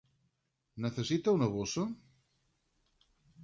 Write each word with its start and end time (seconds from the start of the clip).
Necessita 0.85 1.35
una 1.39 1.51
bossa? 1.59 1.87